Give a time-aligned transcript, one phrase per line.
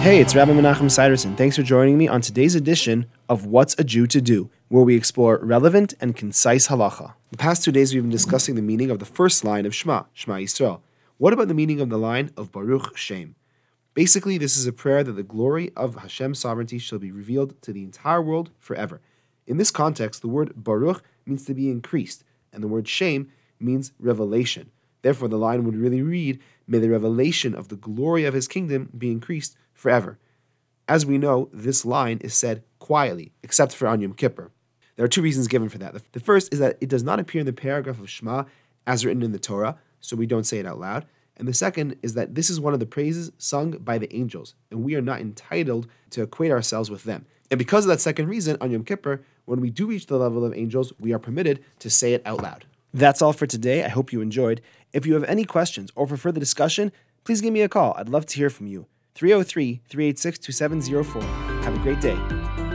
[0.00, 1.36] Hey, it's Rabbi Menachem Siderson.
[1.36, 4.96] Thanks for joining me on today's edition of What's a Jew to Do, where we
[4.96, 7.12] explore relevant and concise halacha.
[7.30, 10.04] The past two days we've been discussing the meaning of the first line of Shema,
[10.14, 10.80] Shema Yisrael.
[11.18, 13.34] What about the meaning of the line of Baruch Shem?
[13.92, 17.70] Basically, this is a prayer that the glory of Hashem's sovereignty shall be revealed to
[17.70, 19.02] the entire world forever.
[19.46, 22.24] In this context, the word Baruch means to be increased,
[22.54, 23.28] and the word Shem
[23.60, 24.70] means revelation.
[25.02, 28.90] Therefore, the line would really read, May the revelation of the glory of his kingdom
[28.96, 30.18] be increased forever.
[30.86, 34.50] As we know, this line is said quietly, except for on Yom Kippur.
[34.96, 35.94] There are two reasons given for that.
[36.12, 38.44] The first is that it does not appear in the paragraph of Shema
[38.86, 41.06] as written in the Torah, so we don't say it out loud.
[41.36, 44.54] And the second is that this is one of the praises sung by the angels,
[44.70, 47.24] and we are not entitled to equate ourselves with them.
[47.50, 50.44] And because of that second reason, on Yom Kippur, when we do reach the level
[50.44, 52.66] of angels, we are permitted to say it out loud.
[52.92, 53.84] That's all for today.
[53.84, 54.60] I hope you enjoyed.
[54.92, 56.92] If you have any questions or for further discussion,
[57.24, 57.94] please give me a call.
[57.96, 58.86] I'd love to hear from you.
[59.14, 61.22] 303 386 2704.
[61.62, 62.69] Have a great day.